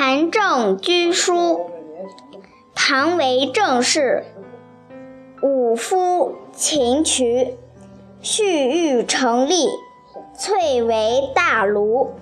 [0.00, 1.72] 韩正居书，
[2.72, 4.22] 唐为正室，
[5.42, 7.56] 武夫秦渠，
[8.20, 9.66] 蓄玉成立，
[10.38, 12.12] 翠为大炉。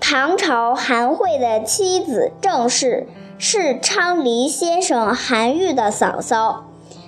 [0.00, 6.64] 唐朝韩惠的妻子郑氏是昌黎先生韩愈的嫂嫂。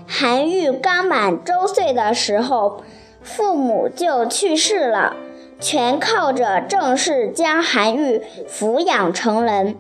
[0.06, 2.82] 韩愈刚满周岁的时候，
[3.22, 5.16] 父母就去世了。
[5.62, 9.76] 全靠着郑氏将韩愈抚养成人。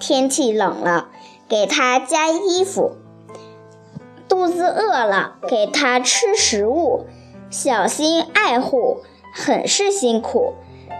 [0.00, 1.08] 天气冷了，
[1.48, 2.96] 给他加衣服；
[4.28, 7.06] 肚子饿了，给他吃食物，
[7.48, 8.98] 小心爱护，
[9.32, 10.54] 很是辛苦。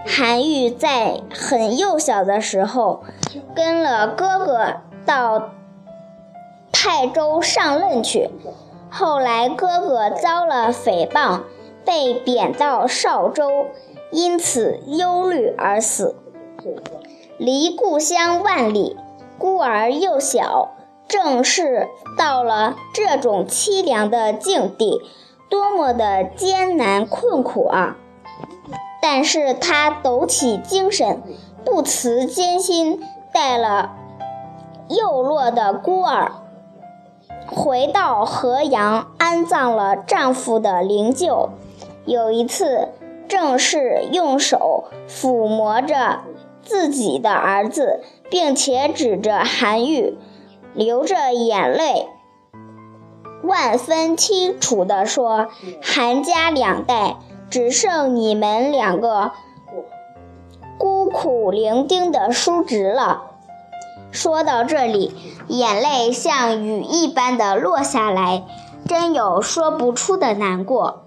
[0.05, 3.03] 韩愈在很幼小的时候，
[3.53, 5.49] 跟了哥哥到
[6.71, 8.29] 泰州上任去，
[8.89, 11.41] 后来哥哥遭了诽谤，
[11.89, 13.65] 被贬到邵州。
[14.11, 16.15] 因此忧虑而死，
[17.37, 18.97] 离故乡万里，
[19.37, 20.69] 孤儿又小，
[21.07, 21.87] 正是
[22.17, 25.01] 到了这种凄凉的境地，
[25.47, 27.97] 多么的艰难困苦啊！
[28.99, 31.21] 但是他抖起精神，
[31.63, 32.99] 不辞艰辛，
[33.31, 33.91] 带了
[34.87, 36.31] 幼弱的孤儿，
[37.45, 41.49] 回到河阳，安葬了丈夫的灵柩。
[42.09, 42.89] 有一次。
[43.29, 46.21] 正是用手抚摸着
[46.63, 50.17] 自己的儿子，并且指着韩愈，
[50.73, 52.07] 流着眼泪，
[53.43, 55.49] 万分清楚地说
[55.79, 57.17] ：“韩家两代
[57.51, 59.33] 只剩你们两个
[60.79, 63.25] 孤苦伶仃的叔侄了。”
[64.09, 65.15] 说到这里，
[65.49, 68.43] 眼泪像雨一般的落下来，
[68.87, 71.03] 真有说不出的难过。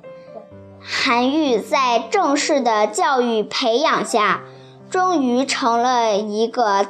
[0.85, 4.43] 韩愈在正式的教育培养下，
[4.91, 6.87] 终于成了一个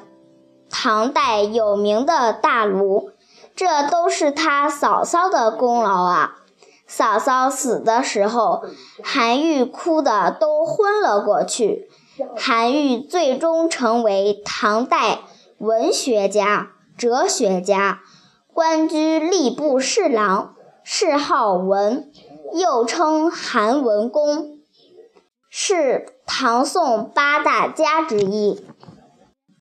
[0.71, 3.11] 唐代有名的大儒，
[3.55, 6.37] 这都是他嫂嫂的功劳啊！
[6.87, 8.65] 嫂嫂死的时候，
[9.03, 11.89] 韩愈哭得都昏了过去。
[12.37, 15.21] 韩愈最终成为唐代
[15.59, 18.01] 文学家、哲学家，
[18.53, 22.11] 官居吏部侍郎，谥号文。
[22.53, 24.59] 又称韩文公，
[25.49, 28.65] 是唐宋八大家之一。